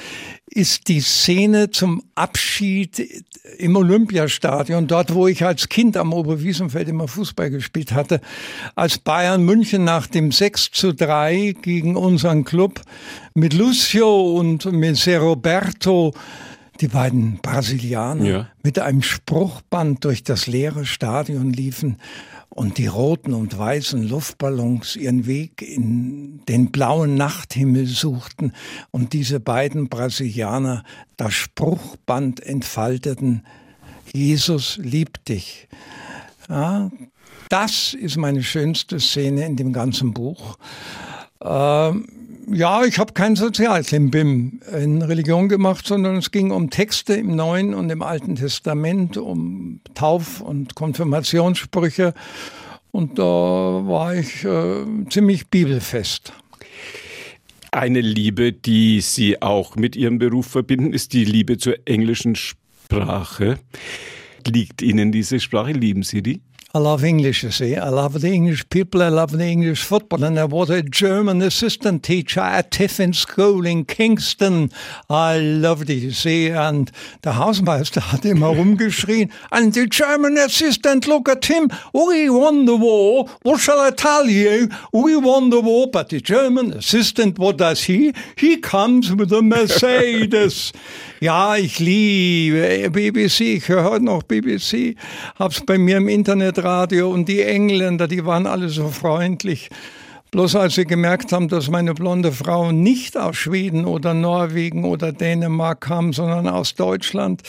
[0.46, 3.24] ist die Szene zum Abschied
[3.59, 8.20] im Olympiastadion, dort wo ich als Kind am Oberwiesenfeld immer Fußball gespielt hatte,
[8.74, 12.80] als Bayern München nach dem 6 zu 3 gegen unseren Club
[13.35, 16.12] mit Lucio und mit Ser Roberto
[16.80, 18.48] die beiden Brasilianer ja.
[18.62, 21.98] mit einem Spruchband durch das leere Stadion liefen
[22.50, 28.52] und die roten und weißen Luftballons ihren Weg in den blauen Nachthimmel suchten
[28.90, 30.82] und diese beiden Brasilianer
[31.16, 33.44] das Spruchband entfalteten,
[34.12, 35.68] Jesus liebt dich.
[36.48, 36.90] Ja,
[37.48, 40.58] das ist meine schönste Szene in dem ganzen Buch.
[41.42, 42.19] Ähm,
[42.52, 47.74] ja, ich habe kein Sozialklimbim in Religion gemacht, sondern es ging um Texte im Neuen
[47.74, 52.14] und im Alten Testament, um Tauf- und Konfirmationssprüche.
[52.90, 56.32] Und da war ich äh, ziemlich bibelfest.
[57.70, 63.60] Eine Liebe, die Sie auch mit Ihrem Beruf verbinden, ist die Liebe zur englischen Sprache.
[64.44, 65.72] Liegt Ihnen diese Sprache?
[65.72, 66.40] Lieben Sie die?
[66.72, 67.74] I love English, you see.
[67.76, 69.02] I love the English people.
[69.02, 70.22] I love the English football.
[70.22, 74.70] And I was a German assistant teacher at Tiffin School in Kingston.
[75.09, 76.48] I loved it, you see.
[76.48, 76.92] And
[77.24, 79.33] der Hausmeister hat immer rumgeschrien.
[79.50, 81.72] And the German assistant, look at him.
[81.92, 83.28] We won the war.
[83.42, 84.68] What shall I tell you?
[84.92, 85.90] We won the war.
[85.90, 88.14] But the German assistant, what does he?
[88.37, 90.72] He comes with a Mercedes.
[91.22, 93.40] Ja, ich liebe eh, BBC.
[93.40, 94.96] Ich höre heute noch BBC.
[95.38, 96.09] Hab's bei mir im
[96.60, 99.70] Internetradio und die Engländer, die waren alle so freundlich.
[100.30, 105.10] Bloß als sie gemerkt haben, dass meine blonde Frau nicht aus Schweden oder Norwegen oder
[105.10, 107.42] Dänemark kam, sondern aus Deutschland,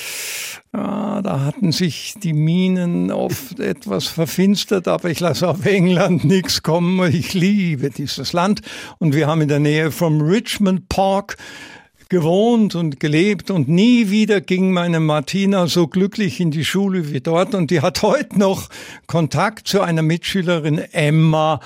[0.74, 6.64] ja, da hatten sich die Minen oft etwas verfinstert, aber ich lasse auf England nichts
[6.64, 7.08] kommen.
[7.14, 8.62] Ich liebe dieses Land
[8.98, 11.38] und wir haben in der Nähe vom Richmond Park
[12.12, 17.22] gewohnt und gelebt und nie wieder ging meine Martina so glücklich in die Schule wie
[17.22, 18.68] dort und die hat heute noch
[19.08, 21.62] Kontakt zu einer Mitschülerin Emma.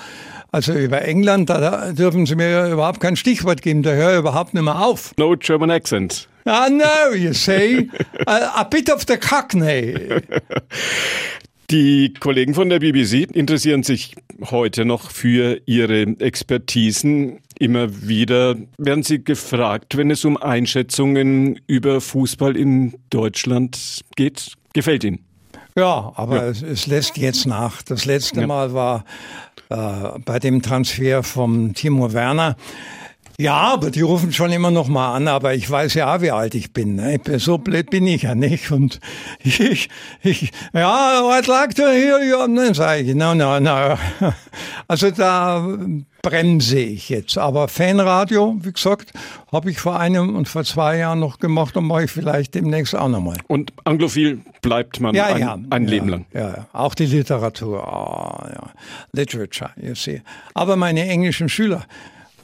[0.52, 4.54] Also über England, da dürfen Sie mir überhaupt kein Stichwort geben, da höre ich überhaupt
[4.54, 5.12] nicht mehr auf.
[5.16, 6.28] No German accent.
[6.44, 7.90] Ah, no, you see.
[8.26, 9.96] a, a bit of the cockney.
[11.70, 14.14] Die Kollegen von der BBC interessieren sich
[14.50, 17.40] heute noch für ihre Expertisen.
[17.58, 24.52] Immer wieder werden sie gefragt, wenn es um Einschätzungen über Fußball in Deutschland geht.
[24.74, 25.24] Gefällt Ihnen?
[25.74, 26.48] Ja, aber ja.
[26.50, 27.82] Es, es, lässt jetzt nach.
[27.82, 28.46] Das letzte ja.
[28.46, 29.04] Mal war
[29.68, 32.56] äh, bei dem Transfer vom Timo Werner.
[33.38, 36.54] Ja, aber die rufen schon immer noch mal an, aber ich weiß ja, wie alt
[36.54, 36.96] ich bin.
[36.96, 37.20] Ne?
[37.36, 38.70] So blöd bin ich ja nicht.
[38.70, 38.98] Und
[39.40, 39.90] ich,
[40.22, 42.38] ich ja, what like to hear you?
[42.38, 43.98] Dann sage ich, no, no, no.
[44.88, 45.66] Also da
[46.22, 47.36] bremse ich jetzt.
[47.36, 49.12] Aber Fanradio, wie gesagt,
[49.52, 52.96] habe ich vor einem und vor zwei Jahren noch gemacht und mache ich vielleicht demnächst
[52.96, 53.36] auch nochmal.
[53.48, 56.26] Und anglophil bleibt man ja, ein, ja, ein ja, Leben lang.
[56.32, 57.80] Ja, auch die Literatur.
[57.86, 58.70] Oh, ja.
[59.12, 60.22] Literature, you see.
[60.54, 61.84] Aber meine englischen Schüler,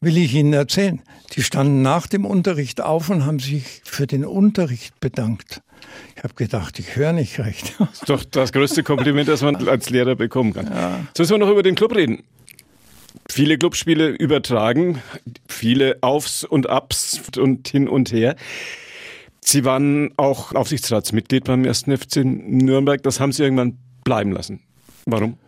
[0.02, 1.00] will ich Ihnen erzählen,
[1.34, 5.62] die standen nach dem Unterricht auf und haben sich für den Unterricht bedankt.
[6.16, 7.74] Ich habe gedacht, ich höre nicht recht.
[7.78, 10.66] Das ist doch das größte Kompliment, das man als Lehrer bekommen kann.
[10.66, 11.00] Ja.
[11.06, 12.22] Jetzt müssen wir noch über den Club reden.
[13.30, 15.00] Viele Clubspiele übertragen,
[15.48, 18.36] viele Aufs und Abs und hin und her.
[19.44, 21.84] Sie waren auch Aufsichtsratsmitglied beim 1.
[21.84, 23.02] FC Nürnberg.
[23.02, 24.60] Das haben Sie irgendwann bleiben lassen.
[25.06, 25.38] Warum?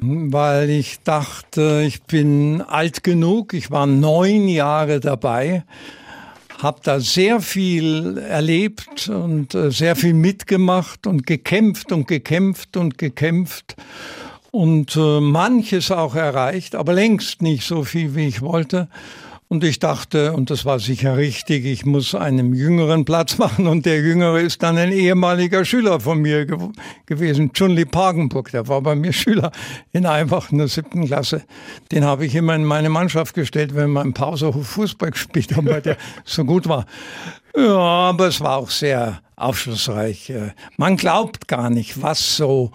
[0.00, 3.54] Weil ich dachte, ich bin alt genug.
[3.54, 5.64] Ich war neun Jahre dabei
[6.62, 12.98] habe da sehr viel erlebt und äh, sehr viel mitgemacht und gekämpft und gekämpft und
[12.98, 13.76] gekämpft
[14.50, 18.88] und äh, manches auch erreicht, aber längst nicht so viel, wie ich wollte.
[19.48, 23.68] Und ich dachte, und das war sicher richtig, ich muss einem Jüngeren Platz machen.
[23.68, 26.58] Und der Jüngere ist dann ein ehemaliger Schüler von mir ge
[27.06, 28.50] gewesen, Chunli Pagenburg.
[28.50, 29.52] Der war bei mir Schüler
[29.92, 31.44] in einfach in der siebten Klasse.
[31.92, 35.66] Den habe ich immer in meine Mannschaft gestellt, wenn wir im Pauserhof Fußball gespielt haben,
[35.68, 36.84] weil der so gut war.
[37.56, 40.32] Ja, aber es war auch sehr aufschlussreich.
[40.76, 42.72] Man glaubt gar nicht, was so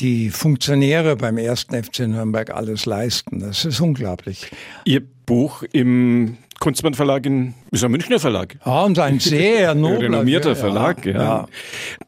[0.00, 3.40] die Funktionäre beim ersten FC Nürnberg alles leisten.
[3.40, 4.50] Das ist unglaublich.
[4.84, 8.56] Ihr Buch im Kunstmann Verlag in, ist ein Münchner Verlag.
[8.64, 11.46] Ja, und ein sehr nobler, renommierter Verlag, ja,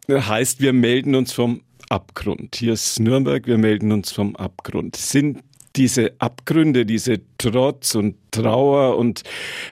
[0.08, 0.28] ja.
[0.28, 2.56] Heißt, wir melden uns vom Abgrund.
[2.56, 4.96] Hier ist Nürnberg, wir melden uns vom Abgrund.
[4.96, 5.42] Sind
[5.76, 9.22] diese Abgründe, diese Trotz und Trauer und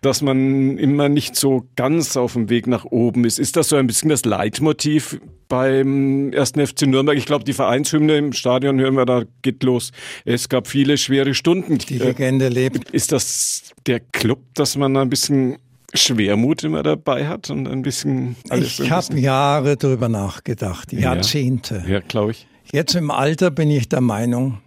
[0.03, 3.39] dass man immer nicht so ganz auf dem Weg nach oben ist.
[3.39, 7.17] Ist das so ein bisschen das Leitmotiv beim ersten FC Nürnberg?
[7.17, 9.93] Ich glaube, die Vereinshymne im Stadion hören wir, da geht los.
[10.25, 11.79] Es gab viele schwere Stunden.
[11.79, 12.91] Die Legende lebt.
[12.91, 15.59] Ist das der Club, dass man ein bisschen
[15.95, 18.79] Schwermut immer dabei hat und ein bisschen alles.
[18.79, 21.83] Ich habe Jahre darüber nachgedacht, Jahrzehnte.
[21.87, 22.47] Ja, ja glaube ich.
[22.73, 24.59] Jetzt im Alter bin ich der Meinung,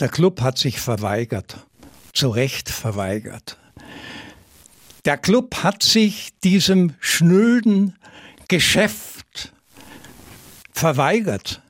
[0.00, 1.58] der Club hat sich verweigert,
[2.12, 3.58] zu Recht verweigert.
[5.04, 7.96] Der Club hat sich diesem schnöden
[8.48, 9.52] Geschäft
[10.72, 11.62] verweigert.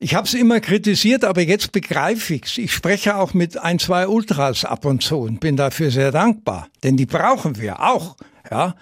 [0.00, 2.58] Ich habe es immer kritisiert, aber jetzt begreife ich es.
[2.58, 6.68] Ich spreche auch mit ein, zwei Ultras ab und zu und bin dafür sehr dankbar,
[6.82, 8.16] denn die brauchen wir auch.
[8.50, 8.76] Ja.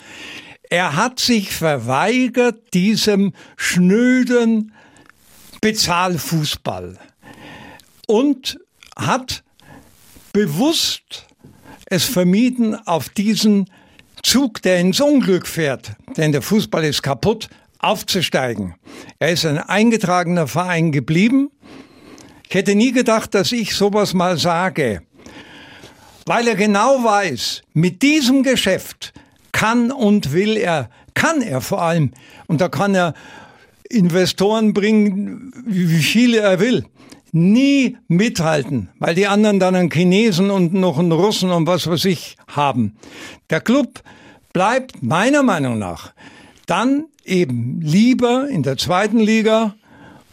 [0.68, 4.72] Er hat sich verweigert diesem schnöden
[5.60, 6.98] Bezahlfußball
[8.06, 8.58] und
[8.96, 9.42] hat
[10.32, 11.26] bewusst
[11.86, 13.70] es vermieden, auf diesen
[14.22, 18.74] Zug, der ins Unglück fährt, denn der Fußball ist kaputt, aufzusteigen.
[19.18, 21.50] Er ist ein eingetragener Verein geblieben.
[22.48, 25.02] Ich hätte nie gedacht, dass ich sowas mal sage,
[26.24, 29.12] weil er genau weiß, mit diesem Geschäft
[29.52, 32.12] kann und will er, kann er vor allem,
[32.48, 33.14] und da kann er
[33.88, 36.84] Investoren bringen, wie viele er will
[37.36, 42.06] nie mithalten, weil die anderen dann einen Chinesen und noch einen Russen und was weiß
[42.06, 42.96] ich haben.
[43.50, 44.02] Der Club
[44.52, 46.12] bleibt meiner Meinung nach
[46.66, 49.74] dann eben lieber in der zweiten Liga,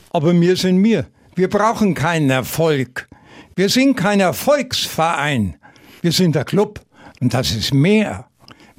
[0.09, 1.05] aber wir sind mir.
[1.35, 3.07] Wir brauchen keinen Erfolg.
[3.55, 5.55] Wir sind kein Erfolgsverein.
[6.01, 6.81] Wir sind der Club.
[7.21, 8.27] Und das ist mehr.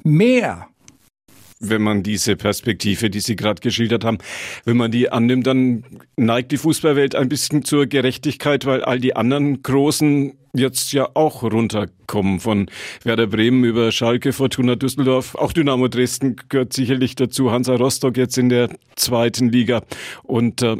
[0.03, 0.67] Mehr
[1.59, 4.17] wenn man diese Perspektive, die Sie gerade geschildert haben,
[4.65, 5.83] wenn man die annimmt, dann
[6.17, 11.43] neigt die Fußballwelt ein bisschen zur Gerechtigkeit, weil all die anderen großen jetzt ja auch
[11.43, 12.39] runterkommen.
[12.39, 12.67] Von
[13.03, 18.37] Werder Bremen über Schalke, Fortuna Düsseldorf, auch Dynamo Dresden gehört sicherlich dazu, Hansa Rostock jetzt
[18.37, 19.83] in der zweiten Liga.
[20.23, 20.77] Und äh,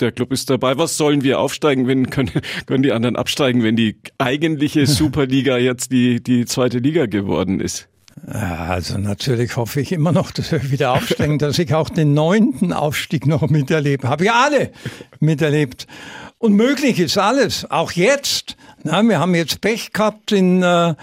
[0.00, 0.78] der Club ist dabei.
[0.78, 2.32] Was sollen wir aufsteigen, wenn können,
[2.66, 7.88] können die anderen absteigen, wenn die eigentliche Superliga jetzt die, die zweite Liga geworden ist?
[8.26, 12.72] Also natürlich hoffe ich immer noch, dass wir wieder aufsteigen, dass ich auch den neunten
[12.72, 14.08] Aufstieg noch miterlebe.
[14.08, 14.70] Habe ich alle
[15.20, 15.86] miterlebt.
[16.38, 18.56] Und möglich ist alles, auch jetzt.
[18.84, 20.94] Na, wir haben jetzt Pech gehabt in äh,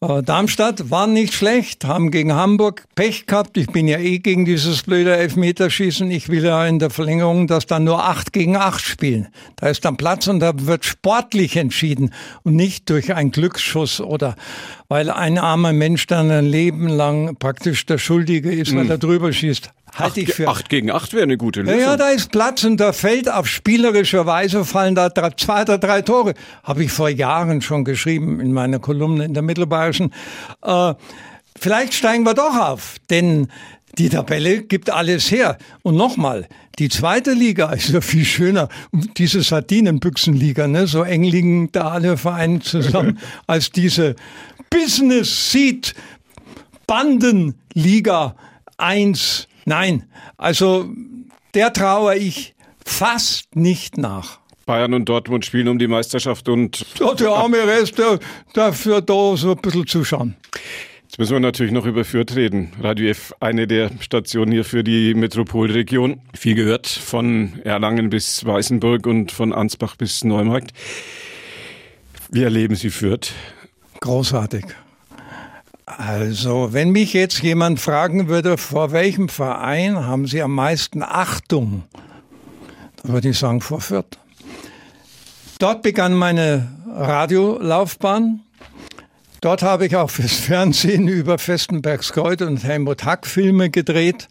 [0.00, 3.56] äh, Darmstadt war nicht schlecht, haben gegen Hamburg Pech gehabt.
[3.56, 6.10] Ich bin ja eh gegen dieses blöde Elfmeterschießen.
[6.10, 9.28] Ich will ja in der Verlängerung, dass dann nur acht gegen acht spielen.
[9.56, 14.36] Da ist dann Platz und da wird sportlich entschieden und nicht durch einen Glücksschuss oder
[14.88, 18.90] weil ein armer Mensch dann ein Leben lang praktisch der Schuldige ist, weil hm.
[18.90, 19.70] er drüber schießt.
[19.94, 20.48] Halte ich für.
[20.48, 21.78] Acht gegen acht wäre eine gute Lösung.
[21.78, 25.62] Ja, ja, da ist Platz und da fällt auf spielerische Weise fallen da drei, zwei
[25.62, 26.34] oder drei Tore.
[26.62, 30.12] Habe ich vor Jahren schon geschrieben in meiner Kolumne in der Mittelbayerischen.
[30.62, 30.94] Äh,
[31.58, 33.48] vielleicht steigen wir doch auf, denn
[33.98, 35.58] Die Tabelle gibt alles her.
[35.82, 36.46] Und nochmal,
[36.78, 38.68] die zweite Liga ist ja viel schöner.
[39.16, 40.86] Diese Sardinenbüchsenliga, ne?
[40.86, 44.14] so eng liegen da alle Vereine zusammen, als diese
[44.70, 45.94] Business Seat
[46.86, 48.36] Bandenliga
[48.78, 49.48] 1.
[49.70, 50.02] Nein,
[50.36, 50.90] also
[51.54, 54.40] der traue ich fast nicht nach.
[54.66, 56.84] Bayern und Dortmund spielen um die Meisterschaft und.
[56.98, 58.18] Ja, der arme Rest, der,
[58.52, 60.34] dafür da so ein bisschen zuschauen.
[61.04, 62.72] Jetzt müssen wir natürlich noch über Fürth reden.
[62.80, 66.20] Radio F, eine der Stationen hier für die Metropolregion.
[66.36, 70.72] Viel gehört von Erlangen bis Weißenburg und von Ansbach bis Neumarkt.
[72.32, 73.32] Wie erleben Sie Fürth?
[74.00, 74.64] Großartig.
[75.98, 81.84] Also, wenn mich jetzt jemand fragen würde, vor welchem Verein haben Sie am meisten Achtung,
[83.02, 84.18] dann würde ich sagen, vor Fürth.
[85.58, 88.40] Dort begann meine Radiolaufbahn.
[89.40, 94.28] Dort habe ich auch fürs Fernsehen über Festenbergs Kreuz und Helmut Hack Filme gedreht.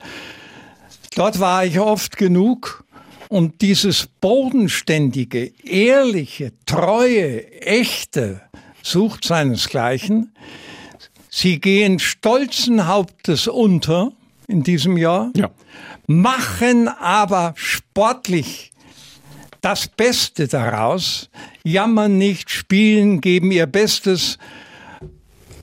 [1.15, 2.83] Dort war ich oft genug.
[3.27, 8.41] Und dieses bodenständige, ehrliche, treue, echte
[8.81, 10.33] sucht seinesgleichen.
[11.41, 14.11] Sie gehen stolzen Hauptes unter
[14.49, 15.49] in diesem Jahr, ja.
[16.05, 18.73] machen aber sportlich
[19.61, 21.29] das Beste daraus,
[21.63, 24.37] jammern nicht, spielen, geben ihr Bestes.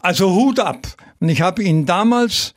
[0.01, 0.87] Also Hut ab.
[1.21, 2.55] Und ich habe Ihnen damals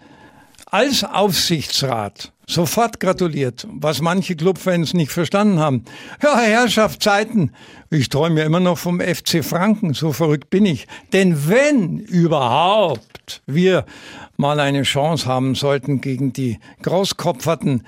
[0.68, 5.86] als Aufsichtsrat sofort gratuliert, was manche Clubfans nicht verstanden haben.
[6.22, 7.52] Ja, Herrschaftszeiten.
[7.92, 10.88] Ich träume ja immer noch vom FC Franken, so verrückt bin ich.
[11.14, 13.86] Denn wenn überhaupt wir
[14.36, 17.86] mal eine Chance haben sollten gegen die großkopferten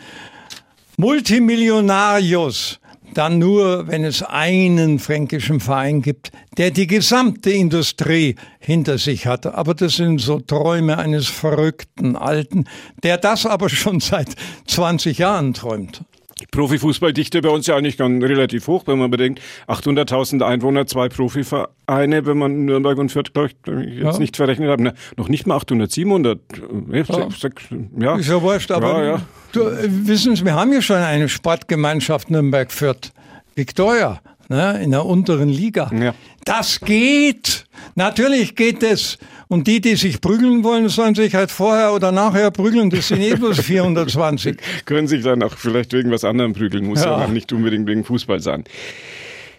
[0.98, 2.80] Multimillionarios,
[3.14, 9.46] dann nur, wenn es einen fränkischen Verein gibt, der die gesamte Industrie hinter sich hat.
[9.46, 12.66] Aber das sind so Träume eines verrückten Alten,
[13.04, 14.30] der das aber schon seit
[14.68, 16.04] 20 Jahren träumt.
[16.52, 22.26] Profifußballdichte bei uns ja eigentlich ganz relativ hoch, wenn man bedenkt, 800.000 Einwohner, zwei Profivereine,
[22.26, 24.20] wenn man Nürnberg und Fürth, glaube ich, jetzt ja.
[24.20, 26.40] nicht verrechnet haben, ne, noch nicht mal 800, 700.
[26.92, 27.30] Ja.
[27.32, 27.64] Sechs,
[28.00, 28.16] ja.
[28.16, 32.30] Ist ja wurscht, aber ja, Du, äh, wissen Sie, wir haben ja schon eine Sportgemeinschaft
[32.30, 33.12] Nürnberg-Fürth,
[33.56, 35.90] Victoria, ne, in der unteren Liga.
[35.94, 36.14] Ja.
[36.46, 37.66] Das geht.
[37.96, 39.18] Natürlich geht es.
[39.48, 42.90] Und die, die sich prügeln wollen, sollen sich halt vorher oder nachher prügeln.
[42.90, 44.58] Das sind eh bloß 420.
[44.86, 46.86] Können sich dann auch vielleicht wegen was anderem prügeln.
[46.86, 48.64] Muss ja, ja nicht unbedingt wegen Fußball sein.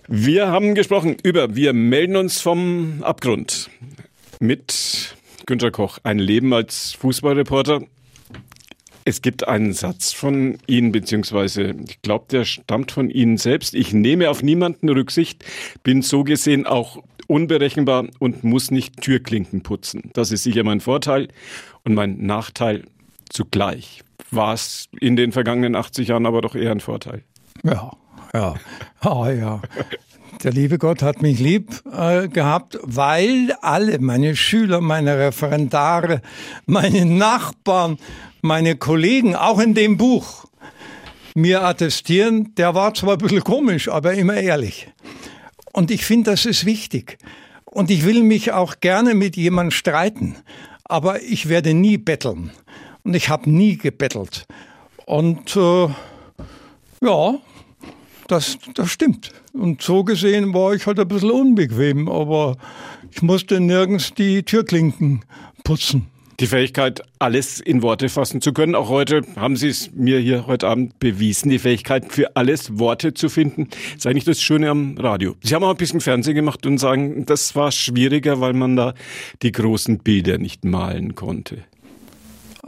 [0.09, 3.71] Wir haben gesprochen über, wir melden uns vom Abgrund
[4.41, 5.15] mit
[5.47, 5.99] Günter Koch.
[6.03, 7.83] Ein Leben als Fußballreporter.
[9.05, 13.75] Es gibt einen Satz von Ihnen, beziehungsweise ich glaube, der stammt von Ihnen selbst.
[13.75, 15.45] Ich nehme auf niemanden Rücksicht,
[15.83, 20.11] bin so gesehen auch unberechenbar und muss nicht Türklinken putzen.
[20.13, 21.29] Das ist sicher mein Vorteil
[21.85, 22.85] und mein Nachteil
[23.29, 24.03] zugleich.
[24.31, 27.23] War es in den vergangenen 80 Jahren aber doch eher ein Vorteil.
[27.65, 27.93] Ja,
[28.33, 28.55] ja,
[29.01, 29.63] ah, ja.
[30.43, 36.21] Der liebe Gott hat mich lieb äh, gehabt, weil alle meine Schüler, meine Referendare,
[36.67, 37.99] meine Nachbarn,
[38.41, 40.47] meine Kollegen, auch in dem Buch,
[41.35, 44.89] mir attestieren, der war zwar ein bisschen komisch, aber immer ehrlich.
[45.73, 47.19] Und ich finde, das ist wichtig.
[47.65, 50.37] Und ich will mich auch gerne mit jemandem streiten.
[50.85, 52.51] Aber ich werde nie betteln.
[53.03, 54.47] Und ich habe nie gebettelt.
[55.07, 55.89] Und äh,
[57.01, 57.35] ja,
[58.33, 59.31] das, das stimmt.
[59.53, 62.57] Und so gesehen war ich halt ein bisschen unbequem, aber
[63.11, 65.25] ich musste nirgends die Türklinken
[65.65, 66.07] putzen.
[66.41, 68.75] Die Fähigkeit, alles in Worte fassen zu können.
[68.75, 73.15] Auch heute haben Sie es mir hier heute Abend bewiesen, die Fähigkeit, für alles Worte
[73.15, 73.69] zu finden.
[73.69, 75.37] Das ist eigentlich das Schöne am Radio.
[75.43, 78.95] Sie haben auch ein bisschen Fernsehen gemacht und sagen, das war schwieriger, weil man da
[79.43, 81.65] die großen Bilder nicht malen konnte.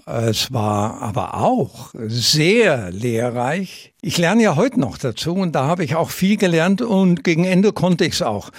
[0.07, 3.95] Es war aber auch sehr lehrreich.
[4.03, 7.45] Ich lerne ja heute noch dazu und da habe ich auch viel gelernt und gegen
[7.45, 8.51] Ende konnte ich es auch.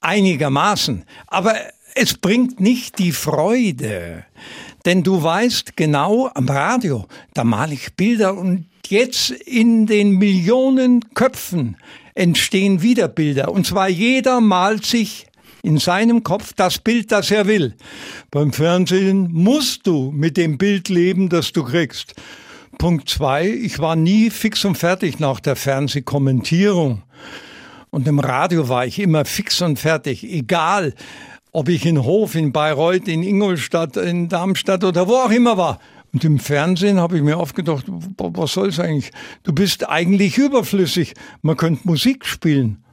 [0.00, 1.04] Einigermaßen.
[1.26, 1.54] Aber
[1.96, 4.24] es bringt nicht die Freude.
[4.84, 11.14] Denn du weißt genau am Radio, da male ich Bilder und jetzt in den Millionen
[11.14, 11.76] Köpfen
[12.14, 13.50] entstehen wieder Bilder.
[13.50, 15.25] Und zwar jeder malt sich
[15.66, 17.74] in seinem Kopf das Bild, das er will.
[18.30, 22.14] Beim Fernsehen musst du mit dem Bild leben, das du kriegst.
[22.78, 27.02] Punkt zwei, ich war nie fix und fertig nach der Fernsehkommentierung.
[27.90, 30.94] Und im Radio war ich immer fix und fertig, egal
[31.50, 35.80] ob ich in Hof, in Bayreuth, in Ingolstadt, in Darmstadt oder wo auch immer war.
[36.12, 39.10] Und im Fernsehen habe ich mir oft gedacht, was soll es eigentlich?
[39.42, 41.14] Du bist eigentlich überflüssig.
[41.42, 42.84] Man könnte Musik spielen.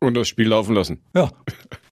[0.00, 1.00] Und das Spiel laufen lassen.
[1.14, 1.30] Ja.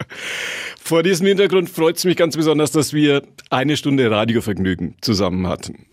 [0.83, 5.87] Vor diesem Hintergrund freut es mich ganz besonders, dass wir eine Stunde Radiovergnügen zusammen hatten.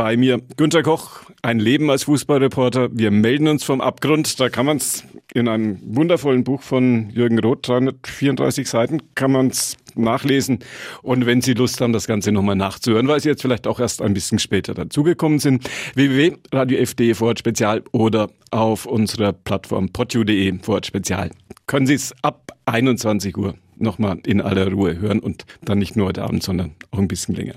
[0.00, 2.88] Bei mir Günter Koch, ein Leben als Fußballreporter.
[2.90, 4.40] Wir melden uns vom Abgrund.
[4.40, 9.48] Da kann man es in einem wundervollen Buch von Jürgen Roth, 334 Seiten, kann man
[9.48, 10.60] es nachlesen.
[11.02, 14.00] Und wenn Sie Lust haben, das Ganze nochmal nachzuhören, weil Sie jetzt vielleicht auch erst
[14.00, 21.30] ein bisschen später dazugekommen sind, www.radiof.de Vorort Spezial oder auf unserer Plattform podu.de Vorort Spezial.
[21.66, 26.06] Können Sie es ab 21 Uhr nochmal in aller Ruhe hören und dann nicht nur
[26.06, 27.56] heute Abend, sondern auch ein bisschen länger.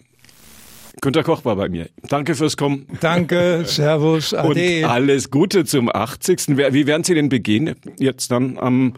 [1.02, 1.90] Günter Koch war bei mir.
[2.08, 2.88] Danke fürs Kommen.
[3.02, 4.84] Danke, Servus, Ade.
[4.84, 6.50] Und alles Gute zum 80.
[6.50, 8.94] Wie werden Sie denn begehen jetzt dann am,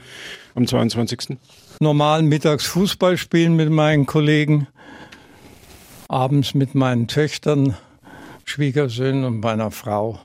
[0.56, 1.38] am 22.?
[1.80, 4.68] Normal mittags Fußball spielen mit meinen Kollegen,
[6.08, 7.76] abends mit meinen Töchtern,
[8.44, 10.20] Schwiegersöhnen und meiner Frau.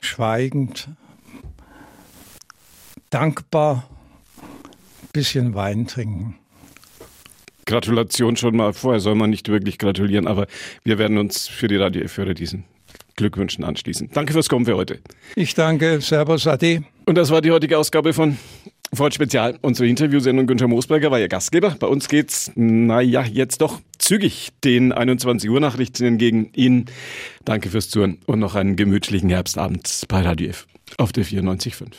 [0.00, 0.88] Schweigend,
[3.10, 3.84] dankbar,
[5.12, 6.37] bisschen Wein trinken.
[7.68, 8.72] Gratulation schon mal.
[8.72, 10.46] Vorher soll man nicht wirklich gratulieren, aber
[10.84, 12.64] wir werden uns für die Radio F-Hörer diesen
[13.16, 14.08] Glückwünschen anschließen.
[14.14, 15.00] Danke fürs Kommen für heute.
[15.36, 16.00] Ich danke.
[16.00, 16.82] Servus, Ade.
[17.04, 18.38] Und das war die heutige Ausgabe von
[18.94, 19.58] Ford Spezial.
[19.60, 21.76] Unsere Interviewsendung Günther Moosberger war Ihr Gastgeber.
[21.78, 26.50] Bei uns geht's, naja, jetzt doch zügig den 21 Uhr Nachrichten entgegen.
[26.54, 26.86] Ihnen
[27.44, 30.66] danke fürs Zuhören und noch einen gemütlichen Herbstabend bei Radio F
[30.96, 31.92] auf der 94.5.